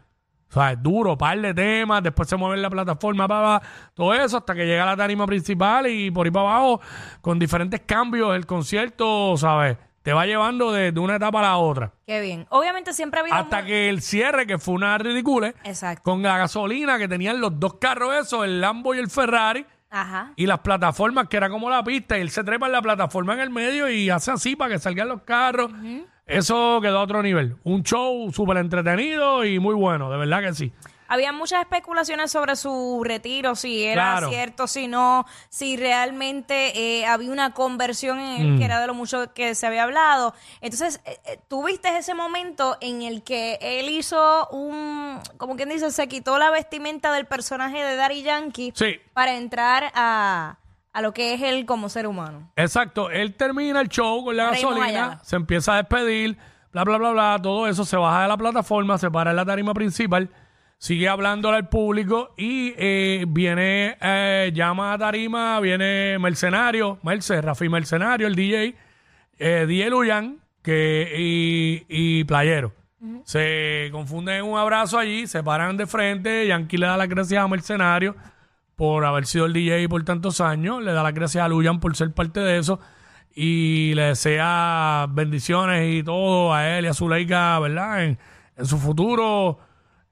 O 0.51 0.53
sea, 0.53 0.73
es 0.73 0.83
duro, 0.83 1.17
par 1.17 1.41
de 1.41 1.55
temas, 1.55 2.03
después 2.03 2.29
se 2.29 2.37
mueve 2.37 2.57
en 2.57 2.63
la 2.63 2.71
plataforma 2.71 3.29
para 3.29 3.63
todo 3.95 4.13
eso, 4.15 4.39
hasta 4.39 4.53
que 4.55 4.67
llega 4.67 4.83
a 4.83 4.87
la 4.87 4.97
tarima 4.97 5.27
principal 5.27 5.87
y 5.87 6.11
por 6.11 6.27
ahí 6.27 6.33
para 6.33 6.49
abajo, 6.51 6.81
con 7.21 7.39
diferentes 7.39 7.81
cambios, 7.87 8.35
el 8.35 8.47
concierto, 8.47 9.37
¿sabes? 9.37 9.77
Te 10.03 10.13
va 10.13 10.27
llevando 10.27 10.71
de, 10.73 10.91
de 10.93 11.01
una 11.01 11.17
etapa 11.17 11.39
a 11.39 11.43
la 11.43 11.57
otra. 11.57 11.93
Qué 12.07 12.21
bien. 12.21 12.47
Obviamente 12.51 12.93
siempre 12.93 13.21
ha 13.21 13.23
habido... 13.23 13.37
Hasta 13.37 13.65
que 13.65 13.89
el 13.89 14.03
cierre, 14.03 14.47
que 14.47 14.59
fue 14.59 14.75
una 14.75 14.99
ridícula, 14.99 15.55
Exacto. 15.65 16.03
con 16.03 16.21
la 16.23 16.37
gasolina 16.37 16.99
que 16.99 17.09
tenían 17.09 17.41
los 17.41 17.59
dos 17.59 17.75
carros 17.75 18.15
esos, 18.15 18.45
el 18.45 18.61
Lambo 18.61 18.95
y 18.95 18.99
el 18.99 19.09
Ferrari, 19.09 19.65
Ajá. 19.97 20.33
y 20.35 20.47
las 20.47 20.59
plataformas, 20.59 21.29
que 21.29 21.37
era 21.37 21.49
como 21.49 21.71
la 21.71 21.85
pista, 21.85 22.19
y 22.19 22.21
él 22.21 22.31
se 22.31 22.43
trepa 22.43 22.67
en 22.67 22.73
la 22.73 22.83
plataforma 22.83 23.35
en 23.35 23.41
el 23.41 23.51
medio 23.51 23.89
y 23.89 24.11
hace 24.11 24.33
así 24.33 24.57
para 24.57 24.75
que 24.75 24.81
salgan 24.81 25.09
los 25.09 25.23
carros. 25.23 25.71
Eso 26.27 26.81
quedó 26.83 26.99
a 26.99 27.03
otro 27.03 27.23
nivel. 27.23 27.57
Un 27.65 27.83
show 27.83 28.33
súper 28.33 28.57
entretenido 28.57 29.45
y 29.45 29.59
muy 29.59 29.75
bueno, 29.75 30.11
de 30.11 30.17
verdad 30.17 30.41
que 30.43 30.55
sí. 30.55 30.73
Había 31.09 31.33
muchas 31.33 31.61
especulaciones 31.61 32.31
sobre 32.33 32.57
su 32.57 33.03
retiro, 33.05 33.55
si 33.55 33.85
era 33.85 34.13
Claro. 34.13 34.29
cierto, 34.31 34.67
si 34.67 34.89
no, 34.89 35.27
si 35.51 35.77
realmente 35.77 37.01
eh, 37.01 37.07
había 37.07 37.31
una 37.31 37.53
conversión 37.53 38.19
en 38.19 38.41
él, 38.41 38.53
Mm. 38.53 38.59
que 38.59 38.65
era 38.65 38.81
de 38.81 38.87
lo 38.87 38.95
mucho 38.95 39.33
que 39.35 39.55
se 39.55 39.67
había 39.67 39.83
hablado. 39.83 40.35
Entonces, 40.61 41.01
eh, 41.05 41.19
eh, 41.27 41.39
tuviste 41.49 41.97
ese 41.97 42.15
momento 42.15 42.77
en 42.81 43.03
el 43.03 43.23
que 43.23 43.59
él 43.61 43.89
hizo 43.91 44.49
un, 44.49 45.21
como 45.37 45.57
quien 45.57 45.69
dice, 45.69 45.91
se 45.91 46.09
quitó 46.09 46.39
la 46.39 46.51
vestimenta 46.51 47.13
del 47.13 47.27
personaje 47.27 47.83
de 47.85 47.97
Daddy 47.97 48.23
Yankee 48.23 48.73
Sí. 48.75 48.97
para 49.13 49.35
entrar 49.37 49.93
a, 49.95 50.57
a 50.93 51.01
lo 51.03 51.13
que 51.13 51.35
es 51.35 51.43
él 51.43 51.67
como 51.67 51.89
ser 51.89 52.07
humano. 52.07 52.51
Exacto. 52.57 53.11
Él 53.11 53.35
termina 53.35 53.81
el 53.81 53.89
show 53.89 54.25
con 54.25 54.37
la 54.37 54.51
gasolina, 54.51 55.21
se 55.23 55.37
empieza 55.37 55.75
a 55.75 55.77
despedir, 55.79 56.39
bla, 56.73 56.85
bla, 56.85 56.97
bla, 56.99 57.11
bla, 57.11 57.39
todo 57.43 57.67
eso, 57.69 57.85
se 57.85 57.97
baja 57.97 58.23
de 58.23 58.29
la 58.29 58.37
plataforma, 58.37 58.97
se 58.99 59.11
para 59.11 59.31
en 59.31 59.37
la 59.37 59.45
tarima 59.45 59.75
principal, 59.75 60.31
sigue 60.85 61.09
hablándole 61.09 61.57
al 61.57 61.69
público 61.71 62.35
y 62.37 62.75
eh, 62.77 63.25
viene, 63.27 63.97
eh, 64.03 64.53
llama 64.53 64.93
a 64.93 64.99
tarima, 64.99 65.59
viene 65.61 66.19
Mercenario, 66.19 66.99
Merce, 67.03 67.41
Rafi 67.41 67.71
Mercenario, 67.71 68.27
el 68.27 68.35
DJ, 68.35 68.75
eh, 69.39 69.65
DJ 69.67 69.89
Luyan 69.89 70.41
que, 70.61 71.11
y, 71.17 71.87
y 71.89 72.25
Playero. 72.25 72.75
Se 73.25 73.89
confunden 73.93 74.37
en 74.37 74.45
un 74.45 74.59
abrazo 74.59 74.99
allí, 74.99 75.27
se 75.27 75.43
paran 75.43 75.79
de 75.79 75.87
frente. 75.87 76.47
Yankee 76.47 76.77
le 76.77 76.85
da 76.85 76.99
las 76.99 77.09
gracias 77.09 77.43
a 77.43 77.49
Mercenario 77.49 78.15
por 78.77 79.07
haber 79.07 79.25
sido 79.25 79.47
el 79.47 79.55
DJ 79.55 79.89
por 79.89 80.05
tantos 80.05 80.43
años. 80.43 80.83
Le 80.83 80.93
da 80.93 81.03
las 81.03 81.15
gracias 81.15 81.43
a 81.43 81.49
Luyan 81.49 81.81
por 81.81 81.97
ser 81.97 82.13
parte 82.13 82.41
de 82.41 82.59
eso. 82.59 82.79
Y 83.35 83.95
le 83.95 84.03
desea 84.03 85.07
bendiciones 85.09 85.95
y 85.95 86.03
todo 86.03 86.53
a 86.53 86.77
él 86.77 86.85
y 86.85 86.89
a 86.89 86.95
Zuleika, 86.95 87.59
¿verdad? 87.59 88.05
En, 88.05 88.19
en 88.59 88.67
su 88.67 88.77
futuro. 88.77 89.61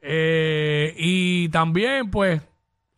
Eh, 0.04 0.94
y 0.98 1.48
también, 1.50 2.10
pues, 2.10 2.42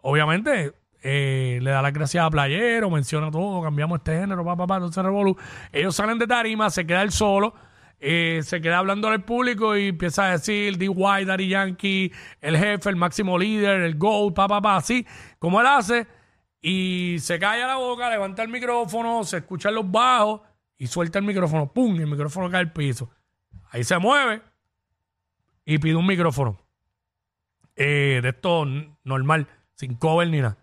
obviamente, 0.01 0.73
eh, 1.03 1.59
le 1.61 1.71
da 1.71 1.83
las 1.83 1.93
gracias 1.93 2.25
a 2.25 2.31
Playero, 2.31 2.89
menciona 2.89 3.31
todo, 3.31 3.63
cambiamos 3.63 3.99
este 3.99 4.19
género, 4.19 4.43
papá, 4.43 4.67
papá, 4.67 4.77
entonces 4.77 5.05
revolú. 5.05 5.37
Ellos 5.71 5.95
salen 5.95 6.19
de 6.19 6.27
tarima, 6.27 6.71
se 6.71 6.87
queda 6.87 7.03
él 7.03 7.13
solo, 7.13 7.55
eh, 8.01 8.41
se 8.43 8.63
queda 8.63 8.79
hablando 8.79 9.09
al 9.09 9.23
público 9.23 9.77
y 9.77 9.89
empieza 9.89 10.25
a 10.25 10.31
decir 10.31 10.79
DY, 10.79 11.25
Daddy 11.27 11.49
Yankee, 11.49 12.11
el 12.41 12.57
jefe, 12.57 12.89
el 12.89 12.97
máximo 12.97 13.39
líder, 13.39 13.83
el 13.83 13.97
GOAT, 13.97 14.35
papá, 14.35 14.57
papá, 14.57 14.77
así 14.77 15.07
como 15.39 15.61
él 15.61 15.67
hace, 15.67 16.07
y 16.63 17.19
se 17.21 17.39
calla 17.39 17.67
la 17.67 17.77
boca, 17.77 18.09
levanta 18.09 18.43
el 18.43 18.49
micrófono, 18.49 19.25
se 19.25 19.39
escuchan 19.39 19.75
los 19.75 19.91
bajos 19.91 20.41
y 20.79 20.87
suelta 20.87 21.19
el 21.19 21.27
micrófono, 21.27 21.71
¡pum! 21.71 21.97
Y 21.97 21.99
el 21.99 22.07
micrófono 22.07 22.51
cae 22.51 22.61
al 22.61 22.73
piso. 22.73 23.11
Ahí 23.71 23.85
se 23.85 23.99
mueve 23.99 24.41
y 25.67 25.77
pide 25.79 25.97
un 25.97 26.07
micrófono 26.07 26.64
eh, 27.77 28.21
de 28.23 28.29
esto 28.29 28.65
normal, 29.05 29.49
sin 29.75 29.95
cover 29.95 30.29
ni 30.29 30.41
nada. 30.41 30.59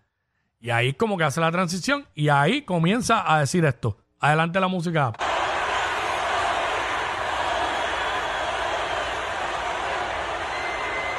Y 0.60 0.70
ahí 0.70 0.92
como 0.92 1.18
que 1.18 1.24
hace 1.24 1.40
la 1.40 1.50
transición 1.50 2.06
y 2.14 2.28
ahí 2.28 2.62
comienza 2.62 3.32
a 3.32 3.40
decir 3.40 3.64
esto. 3.64 3.98
Adelante 4.20 4.60
la 4.60 4.68
música. 4.68 5.12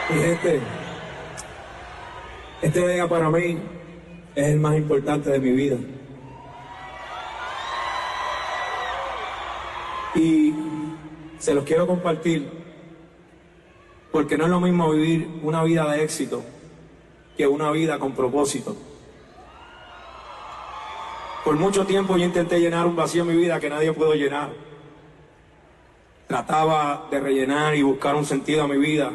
Mi 0.10 0.20
gente, 0.20 0.62
este 2.62 2.88
día 2.88 3.08
para 3.08 3.30
mí 3.30 3.60
es 4.36 4.48
el 4.48 4.60
más 4.60 4.78
importante 4.78 5.30
de 5.30 5.40
mi 5.40 5.52
vida. 5.52 5.78
Y 10.16 10.54
se 11.40 11.54
los 11.54 11.66
quiero 11.66 11.86
compartir 11.86 12.62
porque 14.13 14.38
no 14.38 14.43
es 14.43 14.51
lo 14.51 14.62
mismo 14.62 14.91
vivir 14.91 15.39
una 15.41 15.63
vida 15.63 15.91
de 15.91 16.03
éxito 16.03 16.43
que 17.36 17.48
una 17.48 17.72
vida 17.72 17.98
con 17.98 18.12
propósito. 18.12 18.77
Por 21.43 21.55
mucho 21.55 21.84
tiempo 21.88 22.15
yo 22.15 22.24
intenté 22.24 22.60
llenar 22.60 22.86
un 22.86 22.96
vacío 22.96 23.24
en 23.24 23.29
mi 23.29 23.36
vida 23.36 23.60
que 23.60 23.72
nadie 23.72 23.91
pudo 23.91 24.13
llenar. 24.13 24.51
Trataba 26.27 27.08
de 27.10 27.20
rellenar 27.20 27.74
y 27.74 27.82
buscar 27.82 28.13
un 28.13 28.24
sentido 28.24 28.62
a 28.63 28.67
mi 28.67 28.77
vida. 28.77 29.12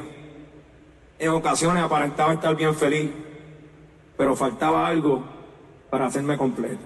En 1.20 1.28
ocasiones 1.30 1.80
aparentaba 1.80 2.34
estar 2.34 2.56
bien 2.56 2.74
feliz, 2.74 3.08
pero 4.16 4.34
faltaba 4.34 4.88
algo 4.88 5.22
para 5.90 6.06
hacerme 6.06 6.36
completo. 6.36 6.82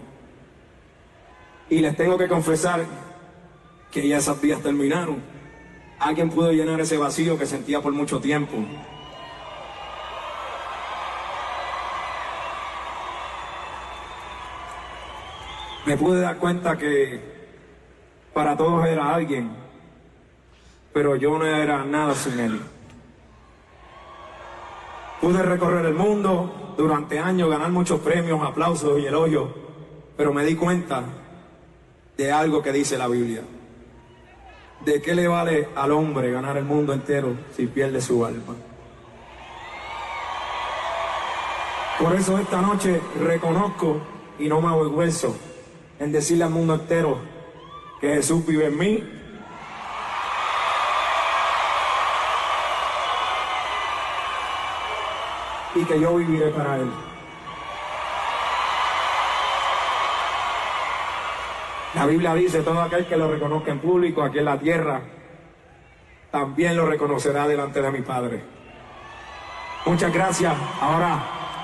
Y 1.71 1.79
les 1.79 1.97
tengo 1.97 2.19
que 2.19 2.29
confesar 2.29 2.85
que 3.91 4.07
ya 4.07 4.19
esos 4.19 4.39
días 4.43 4.61
terminaron. 4.61 5.42
Alguien 6.03 6.31
pudo 6.31 6.51
llenar 6.51 6.81
ese 6.81 6.99
vacío 6.99 7.39
que 7.39 7.47
sentía 7.47 7.81
por 7.81 7.93
mucho 7.93 8.21
tiempo. 8.21 8.57
Me 15.87 15.97
pude 15.97 16.21
dar 16.21 16.39
cuenta 16.39 16.77
que 16.77 17.21
para 18.35 18.57
todos 18.57 18.85
era 18.87 19.15
alguien, 19.15 19.53
pero 20.93 21.15
yo 21.15 21.39
no 21.39 21.47
era 21.47 21.85
nada 21.85 22.17
sin 22.17 22.41
él. 22.41 22.61
Pude 25.21 25.41
recorrer 25.41 25.87
el 25.87 25.95
mundo 25.95 26.75
durante 26.77 27.21
años, 27.21 27.49
ganar 27.49 27.71
muchos 27.71 28.01
premios, 28.01 28.43
aplausos 28.43 28.99
y 28.99 29.07
elogios, 29.07 29.51
pero 30.17 30.33
me 30.33 30.45
di 30.45 30.57
cuenta 30.57 31.05
de 32.17 32.33
algo 32.33 32.61
que 32.61 32.73
dice 32.73 32.99
la 32.99 33.07
Biblia. 33.07 33.43
¿De 34.85 35.01
qué 35.01 35.15
le 35.15 35.29
vale 35.29 35.69
al 35.77 35.93
hombre 35.93 36.33
ganar 36.33 36.57
el 36.57 36.65
mundo 36.65 36.93
entero 36.93 37.37
si 37.57 37.67
pierde 37.69 38.01
su 38.01 38.25
alma? 38.27 38.57
Por 42.01 42.13
eso 42.17 42.37
esta 42.37 42.61
noche 42.61 43.01
reconozco 43.21 44.01
y 44.41 44.49
no 44.49 44.61
me 44.61 44.69
avergüenzo 44.69 45.37
en 46.01 46.11
decirle 46.11 46.45
al 46.45 46.51
mundo 46.51 46.75
entero 46.75 47.19
que 48.01 48.15
Jesús 48.15 48.45
vive 48.45 48.67
en 48.67 48.79
mí 48.79 49.05
y 55.77 55.85
que 55.85 56.01
yo 56.01 56.17
viviré 56.17 56.49
para 56.51 56.79
Él. 56.79 56.91
La 61.95 62.07
Biblia 62.07 62.35
dice, 62.35 62.63
todo 62.63 62.81
aquel 62.81 63.07
que 63.07 63.17
lo 63.17 63.31
reconozca 63.31 63.71
en 63.71 63.79
público 63.79 64.23
aquí 64.23 64.39
en 64.39 64.47
la 64.47 64.59
tierra, 64.59 65.01
también 66.31 66.77
lo 66.77 66.87
reconocerá 66.87 67.47
delante 67.47 67.83
de 67.83 67.91
mi 67.91 68.01
Padre. 68.01 68.43
Muchas 69.85 70.13
gracias. 70.13 70.55
Ahora, 70.81 71.23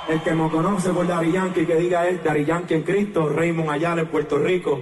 el 0.08 0.20
que 0.20 0.32
me 0.32 0.50
conoce 0.50 0.90
por 0.90 1.06
Dari 1.06 1.32
Yankee, 1.32 1.64
que 1.64 1.76
diga 1.76 2.06
él, 2.06 2.20
Dari 2.22 2.44
Yankee 2.44 2.74
en 2.74 2.82
Cristo, 2.82 3.28
Raymond 3.28 3.70
Ayala 3.70 4.02
en 4.02 4.08
Puerto 4.08 4.38
Rico. 4.38 4.80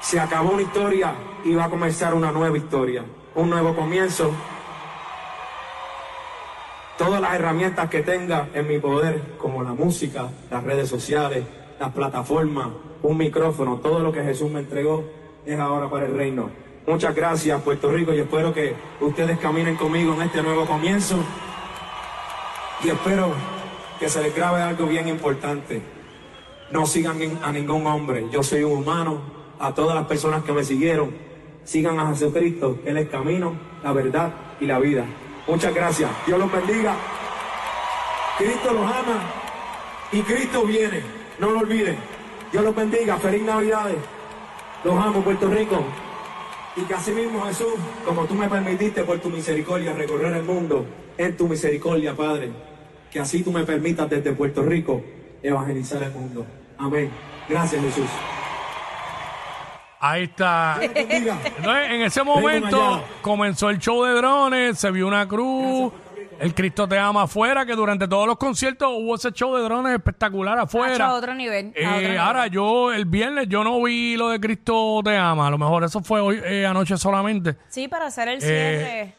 Se 0.00 0.18
acabó 0.18 0.52
una 0.52 0.62
historia 0.62 1.14
y 1.44 1.54
va 1.54 1.64
a 1.64 1.70
comenzar 1.70 2.14
una 2.14 2.32
nueva 2.32 2.56
historia, 2.56 3.04
un 3.34 3.50
nuevo 3.50 3.74
comienzo 3.74 4.32
todas 6.96 7.20
las 7.20 7.34
herramientas 7.34 7.88
que 7.90 8.02
tenga 8.02 8.48
en 8.54 8.68
mi 8.68 8.78
poder, 8.78 9.20
como 9.38 9.62
la 9.62 9.72
música, 9.72 10.28
las 10.50 10.62
redes 10.62 10.88
sociales, 10.88 11.44
las 11.78 11.92
plataformas, 11.92 12.68
un 13.02 13.16
micrófono, 13.16 13.76
todo 13.76 14.00
lo 14.00 14.12
que 14.12 14.22
Jesús 14.22 14.50
me 14.50 14.60
entregó 14.60 15.04
es 15.44 15.58
ahora 15.58 15.88
para 15.90 16.06
el 16.06 16.16
reino. 16.16 16.50
Muchas 16.86 17.14
gracias 17.14 17.62
Puerto 17.62 17.90
Rico 17.90 18.12
y 18.12 18.20
espero 18.20 18.52
que 18.52 18.74
ustedes 19.00 19.38
caminen 19.38 19.76
conmigo 19.76 20.12
en 20.14 20.22
este 20.22 20.42
nuevo 20.42 20.66
comienzo 20.66 21.16
y 22.82 22.90
espero 22.90 23.32
que 23.98 24.08
se 24.08 24.22
les 24.22 24.34
grabe 24.34 24.60
algo 24.60 24.86
bien 24.86 25.08
importante. 25.08 25.80
No 26.70 26.86
sigan 26.86 27.18
a 27.42 27.52
ningún 27.52 27.86
hombre, 27.86 28.26
yo 28.30 28.42
soy 28.42 28.64
un 28.64 28.72
humano, 28.72 29.20
a 29.58 29.72
todas 29.72 29.94
las 29.94 30.06
personas 30.06 30.44
que 30.44 30.52
me 30.52 30.64
siguieron, 30.64 31.14
sigan 31.64 31.98
a 31.98 32.08
Jesucristo, 32.08 32.78
Él 32.84 32.98
es 32.98 33.08
camino, 33.08 33.54
la 33.82 33.92
verdad 33.92 34.32
y 34.60 34.66
la 34.66 34.78
vida. 34.78 35.06
Muchas 35.46 35.74
gracias, 35.74 36.10
Dios 36.26 36.38
los 36.38 36.50
bendiga. 36.50 36.94
Cristo 38.36 38.72
los 38.72 38.84
ama 38.84 39.22
y 40.12 40.20
Cristo 40.22 40.64
viene, 40.64 41.02
no 41.38 41.50
lo 41.50 41.60
olviden. 41.60 41.96
Dios 42.52 42.64
los 42.64 42.74
bendiga, 42.74 43.16
feliz 43.18 43.42
Navidades. 43.42 43.96
Los 44.84 44.94
amo, 44.94 45.22
Puerto 45.22 45.48
Rico. 45.48 45.84
Y 46.76 46.82
que 46.82 46.94
así 46.94 47.12
mismo 47.12 47.42
Jesús, 47.46 47.74
como 48.04 48.24
tú 48.24 48.34
me 48.34 48.48
permitiste 48.48 49.04
por 49.04 49.18
tu 49.20 49.30
misericordia 49.30 49.92
recorrer 49.92 50.32
el 50.34 50.44
mundo, 50.44 50.84
en 51.16 51.36
tu 51.36 51.48
misericordia, 51.48 52.14
Padre, 52.14 52.50
que 53.10 53.20
así 53.20 53.42
tú 53.42 53.52
me 53.52 53.64
permitas 53.64 54.10
desde 54.10 54.32
Puerto 54.32 54.62
Rico 54.62 55.02
evangelizar 55.42 56.02
el 56.02 56.10
mundo. 56.10 56.44
Amén. 56.78 57.10
Gracias, 57.48 57.80
Jesús. 57.82 58.08
Ahí 60.00 60.24
está. 60.24 60.78
Entonces, 60.82 61.90
en 61.90 62.02
ese 62.02 62.22
momento 62.22 63.02
comenzó 63.22 63.70
el 63.70 63.78
show 63.78 64.04
de 64.04 64.12
drones, 64.12 64.78
se 64.78 64.90
vio 64.90 65.06
una 65.06 65.26
cruz, 65.26 65.92
el 66.40 66.54
Cristo 66.54 66.86
te 66.88 66.98
ama 66.98 67.22
afuera, 67.22 67.64
que 67.66 67.74
durante 67.74 68.06
todos 68.08 68.26
los 68.26 68.36
conciertos 68.36 68.88
hubo 68.92 69.14
ese 69.14 69.30
show 69.32 69.54
de 69.56 69.62
drones 69.62 69.94
espectacular 69.94 70.58
afuera. 70.58 71.06
a 71.06 71.14
otro 71.14 71.34
nivel. 71.34 71.72
a 71.76 71.78
Eh, 71.80 71.86
otro 71.86 72.00
nivel. 72.00 72.18
ahora 72.18 72.46
yo 72.46 72.92
el 72.92 73.04
viernes 73.06 73.48
yo 73.48 73.64
no 73.64 73.82
vi 73.82 74.16
lo 74.16 74.28
de 74.30 74.40
Cristo 74.40 75.00
te 75.04 75.16
ama, 75.16 75.46
a 75.46 75.50
lo 75.50 75.58
mejor 75.58 75.84
eso 75.84 76.02
fue 76.02 76.20
hoy 76.20 76.40
eh, 76.44 76.66
anoche 76.66 76.96
solamente. 76.96 77.56
Sí, 77.68 77.88
para 77.88 78.06
hacer 78.06 78.28
el 78.28 78.40
cierre. 78.40 79.14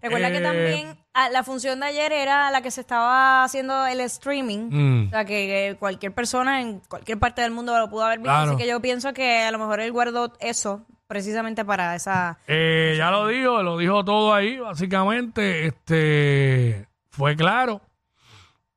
Recuerda 0.00 0.32
que 0.32 0.38
eh, 0.38 0.42
también 0.42 0.98
ah, 1.14 1.28
la 1.30 1.44
función 1.44 1.78
de 1.78 1.86
ayer 1.86 2.12
era 2.12 2.50
la 2.50 2.60
que 2.60 2.72
se 2.72 2.80
estaba 2.80 3.44
haciendo 3.44 3.86
el 3.86 4.00
streaming. 4.00 4.68
Mm. 4.70 5.06
O 5.06 5.10
sea, 5.10 5.24
que, 5.24 5.46
que 5.46 5.76
cualquier 5.78 6.12
persona 6.12 6.60
en 6.60 6.80
cualquier 6.80 7.20
parte 7.20 7.40
del 7.42 7.52
mundo 7.52 7.78
lo 7.78 7.88
pudo 7.88 8.04
haber 8.04 8.18
visto. 8.18 8.32
Claro. 8.32 8.50
Así 8.52 8.60
que 8.60 8.68
yo 8.68 8.80
pienso 8.80 9.12
que 9.12 9.42
a 9.42 9.50
lo 9.52 9.58
mejor 9.58 9.78
él 9.80 9.92
guardó 9.92 10.32
eso 10.40 10.84
precisamente 11.12 11.62
para 11.62 11.94
esa... 11.94 12.38
Eh, 12.46 12.94
ya 12.96 13.10
lo 13.10 13.26
dijo, 13.26 13.62
lo 13.62 13.76
dijo 13.76 14.02
todo 14.02 14.32
ahí, 14.32 14.58
básicamente, 14.58 15.66
este 15.66 16.88
fue 17.10 17.36
claro. 17.36 17.82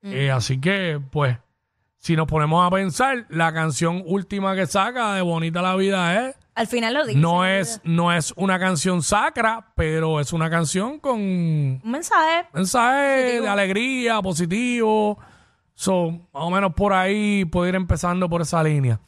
Eh, 0.04 0.30
así 0.32 0.60
que, 0.60 1.00
pues, 1.12 1.38
si 1.98 2.18
nos 2.18 2.28
ponemos 2.28 2.68
a 2.68 2.70
pensar, 2.76 3.26
la 3.30 3.54
canción 3.54 4.04
última 4.06 4.54
que 4.54 4.68
saca 4.68 5.14
de 5.14 5.22
Bonita 5.22 5.62
la 5.62 5.78
Vida 5.78 6.28
es, 6.28 6.36
Al 6.56 6.68
final 6.68 6.94
lo 6.94 7.06
dice. 7.06 7.18
no 7.18 7.46
es, 7.46 7.80
no 7.86 8.12
es 8.12 8.34
una 8.36 8.60
canción 8.60 9.02
sacra, 9.02 9.72
pero 9.74 10.20
es 10.20 10.34
una 10.34 10.50
canción 10.50 11.00
con 11.00 11.16
Un 11.22 11.82
mensaje. 11.86 12.50
mensaje 12.54 13.22
Positivo. 13.22 13.44
de 13.46 13.50
alegría, 13.50 14.22
positivo. 14.22 15.18
So, 15.74 16.12
más 16.12 16.44
o 16.44 16.50
menos 16.52 16.74
por 16.74 16.92
ahí 16.92 17.46
puede 17.46 17.70
ir 17.70 17.76
empezando 17.76 18.28
por 18.30 18.42
esa 18.42 18.62
línea. 18.62 19.00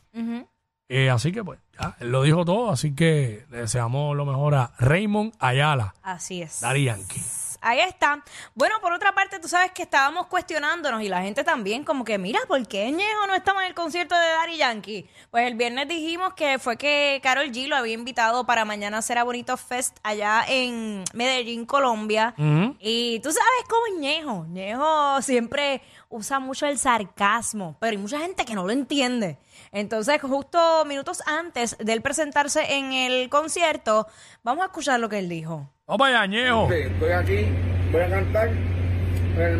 Eh, 0.87 1.09
así 1.09 1.33
que, 1.33 1.43
pues, 1.43 1.59
Ya, 1.79 1.95
él 1.99 2.11
lo 2.11 2.23
dijo 2.23 2.43
todo, 2.45 2.71
así 2.71 2.93
que 2.95 3.45
le 3.51 3.57
deseamos 3.59 4.15
lo 4.15 4.25
mejor 4.25 4.55
a 4.55 4.71
Raymond 4.79 5.33
Ayala, 5.39 5.93
Así 6.03 6.41
es. 6.41 6.61
Yankee. 6.85 7.21
Ahí 7.67 7.81
está. 7.81 8.23
Bueno, 8.55 8.75
por 8.79 8.93
otra 8.93 9.13
parte, 9.13 9.41
tú 9.41 9.49
sabes 9.49 9.73
que 9.73 9.83
estábamos 9.83 10.27
cuestionándonos 10.27 11.01
y 11.01 11.09
la 11.09 11.21
gente 11.21 11.43
también, 11.43 11.83
como 11.83 12.05
que, 12.05 12.17
mira, 12.17 12.39
¿por 12.47 12.65
qué 12.65 12.89
Ñejo 12.93 13.27
no 13.27 13.35
estaba 13.35 13.63
en 13.63 13.67
el 13.67 13.73
concierto 13.75 14.15
de 14.15 14.25
Daddy 14.25 14.55
Yankee? 14.55 15.09
Pues 15.31 15.47
el 15.47 15.55
viernes 15.55 15.89
dijimos 15.89 16.33
que 16.33 16.59
fue 16.59 16.77
que 16.77 17.19
Carol 17.21 17.51
G 17.51 17.67
lo 17.67 17.75
había 17.75 17.93
invitado 17.93 18.45
para 18.45 18.63
mañana 18.63 18.99
hacer 18.99 19.17
a 19.17 19.25
Bonito 19.25 19.57
Fest 19.57 19.97
allá 20.01 20.45
en 20.47 21.03
Medellín, 21.13 21.65
Colombia. 21.65 22.33
Y 22.79 23.19
tú 23.19 23.33
sabes 23.33 23.63
cómo 23.67 23.99
Ñejo. 23.99 24.45
Ñejo 24.45 25.21
siempre 25.21 25.81
usa 26.07 26.39
mucho 26.39 26.67
el 26.67 26.79
sarcasmo, 26.79 27.75
pero 27.81 27.91
hay 27.91 27.97
mucha 27.97 28.19
gente 28.19 28.45
que 28.45 28.55
no 28.55 28.63
lo 28.63 28.71
entiende. 28.71 29.39
Entonces, 29.73 30.21
justo 30.21 30.85
minutos 30.85 31.21
antes 31.25 31.75
de 31.79 31.91
él 31.91 32.01
presentarse 32.01 32.75
en 32.75 32.93
el 32.93 33.27
concierto, 33.27 34.07
vamos 34.41 34.63
a 34.63 34.67
escuchar 34.67 35.01
lo 35.01 35.09
que 35.09 35.19
él 35.19 35.27
dijo. 35.27 35.69
Vamos 35.89 35.99
para 35.99 36.23
allá, 36.23 36.67
Estoy 36.69 37.11
aquí, 37.11 37.45
voy 37.93 38.01
a 38.01 38.09
cantar. 38.09 38.49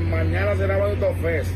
Mañana 0.10 0.56
será 0.58 0.76
Bonito 0.76 1.14
Fest. 1.22 1.56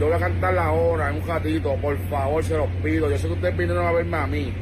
Yo 0.00 0.06
voy 0.06 0.16
a 0.16 0.18
cantar 0.18 0.54
la 0.54 0.72
hora 0.72 1.10
en 1.10 1.22
un 1.22 1.28
ratito, 1.28 1.76
por 1.76 1.96
favor, 2.08 2.42
se 2.42 2.56
los 2.56 2.66
pido. 2.82 3.08
Yo 3.08 3.16
sé 3.16 3.28
que 3.28 3.34
ustedes 3.34 3.56
vinieron 3.56 3.86
a 3.86 3.92
verme 3.92 4.16
a 4.16 4.26
mí. 4.26 4.52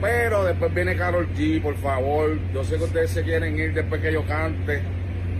Pero 0.00 0.44
después 0.44 0.72
viene 0.72 0.96
Carol 0.96 1.28
G, 1.34 1.60
por 1.60 1.76
favor. 1.76 2.38
Yo 2.54 2.64
sé 2.64 2.78
que 2.78 2.84
ustedes 2.84 3.10
se 3.10 3.22
quieren 3.24 3.58
ir 3.58 3.74
después 3.74 4.00
que 4.00 4.10
yo 4.10 4.24
cante. 4.24 4.80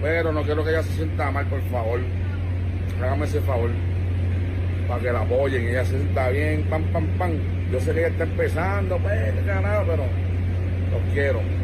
Pero 0.03 0.31
no 0.31 0.43
quiero 0.43 0.63
que 0.63 0.69
ella 0.69 0.83
se 0.83 0.93
sienta 0.93 1.31
mal, 1.31 1.47
por 1.47 1.63
favor. 1.71 2.01
Hágame 3.01 3.25
ese 3.25 3.41
favor. 3.41 3.71
Para 4.87 5.01
que 5.01 5.11
la 5.11 5.21
apoyen 5.23 5.69
ella 5.69 5.87
se 5.87 5.97
sienta 5.97 6.29
bien. 6.29 6.67
Pam, 6.69 6.85
pam, 6.93 7.07
pam. 7.17 7.33
Yo 7.73 7.81
sé 7.81 7.95
que 7.95 8.01
ella 8.01 8.09
está 8.09 8.25
empezando, 8.25 8.99
pues, 8.99 9.33
pero 9.47 10.05
los 10.93 11.15
quiero. 11.15 11.60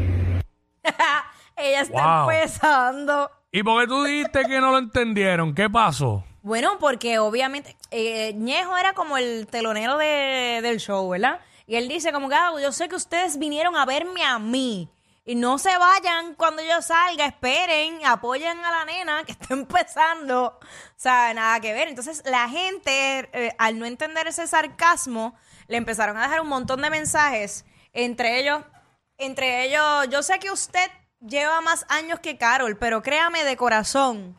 Ella 1.70 1.80
está 1.82 2.22
Wow. 2.22 2.30
empezando. 2.30 3.30
¿Y 3.52 3.62
por 3.62 3.80
qué 3.82 3.88
tú 3.88 4.04
dijiste 4.04 4.42
que 4.44 4.60
no 4.60 4.70
lo 4.72 4.78
entendieron? 4.78 5.54
¿Qué 5.54 5.68
pasó? 5.70 6.24
Bueno, 6.42 6.78
porque 6.78 7.18
obviamente 7.18 7.76
eh, 7.90 8.32
Ñejo 8.34 8.76
era 8.76 8.92
como 8.92 9.16
el 9.16 9.46
telonero 9.46 9.96
de- 9.96 10.60
del 10.62 10.78
show, 10.78 11.08
¿verdad? 11.08 11.40
Y 11.66 11.76
él 11.76 11.88
dice 11.88 12.12
como 12.12 12.28
que, 12.28 12.34
"Ah, 12.36 12.52
yo 12.60 12.70
sé 12.72 12.88
que 12.88 12.94
ustedes 12.94 13.38
vinieron 13.38 13.76
a 13.76 13.84
verme 13.84 14.24
a 14.24 14.38
mí. 14.38 14.88
Y 15.24 15.34
no 15.34 15.58
se 15.58 15.76
vayan 15.76 16.34
cuando 16.36 16.62
yo 16.62 16.80
salga, 16.82 17.26
esperen, 17.26 17.98
apoyen 18.06 18.64
a 18.64 18.70
la 18.70 18.84
nena 18.84 19.24
que 19.24 19.32
está 19.32 19.46
empezando. 19.54 20.44
O 20.60 20.60
sea, 20.94 21.34
nada 21.34 21.58
que 21.58 21.72
ver. 21.72 21.88
Entonces 21.88 22.22
la 22.26 22.48
gente, 22.48 23.28
eh, 23.32 23.52
al 23.58 23.78
no 23.80 23.86
entender 23.86 24.28
ese 24.28 24.46
sarcasmo, 24.46 25.34
le 25.66 25.78
empezaron 25.78 26.16
a 26.16 26.22
dejar 26.22 26.40
un 26.42 26.48
montón 26.48 26.80
de 26.80 26.90
mensajes. 26.90 27.64
Entre 27.92 28.38
ellos, 28.38 28.62
entre 29.18 29.64
ellos, 29.64 30.08
yo 30.10 30.22
sé 30.22 30.38
que 30.38 30.52
usted 30.52 30.88
lleva 31.20 31.60
más 31.60 31.86
años 31.88 32.20
que 32.20 32.36
Carol, 32.38 32.76
pero 32.76 33.02
créame 33.02 33.44
de 33.44 33.56
corazón, 33.56 34.36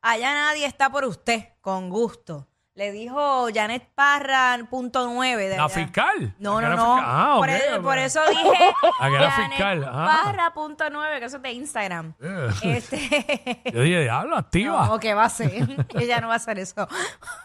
allá 0.00 0.32
nadie 0.34 0.66
está 0.66 0.90
por 0.90 1.04
usted, 1.04 1.48
con 1.60 1.90
gusto. 1.90 2.48
Le 2.74 2.90
dijo 2.90 3.48
Janet 3.52 3.86
Parra, 3.94 4.58
punto 4.70 5.06
nueve. 5.12 5.46
de 5.46 5.58
¿La 5.58 5.64
allá. 5.64 5.74
fiscal? 5.74 6.34
No, 6.38 6.58
¿La 6.58 6.70
que 6.70 6.76
no, 6.76 6.96
no. 6.96 7.02
Ah, 7.04 7.34
por, 7.36 7.50
ok, 7.50 7.54
eso, 7.54 7.76
ok. 7.76 7.82
por 7.82 7.98
eso 7.98 8.20
dije 8.30 8.74
Janet 8.98 9.32
fiscal, 9.50 9.84
ah. 9.86 10.22
Parra, 10.24 10.54
punto 10.54 10.88
nueve, 10.88 11.20
que 11.20 11.26
eso 11.26 11.36
es 11.36 11.42
de 11.42 11.52
Instagram. 11.52 12.14
Eh. 12.18 12.50
Este... 12.62 13.62
Yo 13.74 13.82
dije, 13.82 14.00
diablo, 14.04 14.36
activa. 14.38 14.86
No, 14.86 14.98
¿qué 14.98 15.12
va 15.12 15.24
a 15.24 15.26
hacer? 15.26 15.52
Ella 16.00 16.22
no 16.22 16.28
va 16.28 16.34
a 16.34 16.36
hacer 16.36 16.58
eso. 16.58 16.88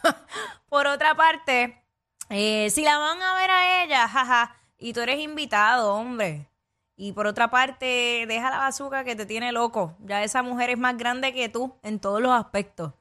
Por 0.69 0.87
otra 0.87 1.13
parte, 1.15 1.83
eh, 2.29 2.69
si 2.69 2.83
la 2.85 2.97
van 2.97 3.21
a 3.21 3.35
ver 3.35 3.51
a 3.51 3.83
ella, 3.83 4.07
jaja, 4.07 4.55
y 4.77 4.93
tú 4.93 5.01
eres 5.01 5.19
invitado, 5.19 5.93
hombre. 5.93 6.49
Y 6.99 7.11
por 7.11 7.27
otra 7.27 7.51
parte, 7.51 8.25
deja 8.27 8.49
la 8.49 8.57
bazooka 8.57 9.03
que 9.03 9.15
te 9.15 9.27
tiene 9.27 9.51
loco. 9.51 9.95
Ya 9.99 10.23
esa 10.23 10.41
mujer 10.41 10.71
es 10.71 10.79
más 10.79 10.97
grande 10.97 11.31
que 11.31 11.47
tú 11.47 11.75
en 11.83 11.99
todos 11.99 12.19
los 12.19 12.31
aspectos. 12.31 12.91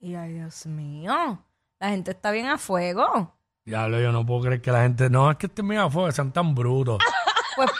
Y 0.00 0.14
ay, 0.14 0.32
Dios 0.32 0.64
mío, 0.64 1.38
la 1.78 1.90
gente 1.90 2.12
está 2.12 2.30
bien 2.30 2.46
a 2.46 2.56
fuego. 2.56 3.36
Diablo, 3.66 4.00
yo 4.00 4.10
no 4.10 4.24
puedo 4.24 4.40
creer 4.44 4.62
que 4.62 4.72
la 4.72 4.80
gente. 4.80 5.10
No, 5.10 5.30
es 5.30 5.36
que 5.36 5.46
este 5.46 5.62
mega 5.62 5.88
fuego 5.90 6.10
sean 6.10 6.32
tan 6.32 6.54
brutos. 6.54 6.98
Pues, 7.54 7.70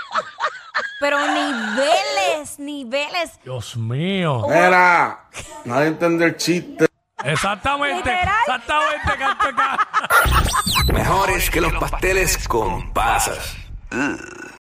pero 1.01 1.18
niveles, 1.18 2.59
niveles. 2.59 3.40
Dios 3.42 3.75
mío. 3.75 4.42
Mira, 4.47 5.31
nadie 5.64 5.87
entiende 5.87 6.27
el 6.27 6.37
chiste. 6.37 6.87
Exactamente. 7.25 7.97
Literal. 8.11 8.35
Exactamente, 8.47 9.18
canto 9.18 9.49
acá. 9.49 9.88
Mejores 10.92 11.49
que 11.49 11.62
los 11.62 11.73
pasteles 11.73 12.47
con 12.47 12.92
pasas. 12.92 13.57
Ugh. 13.90 14.42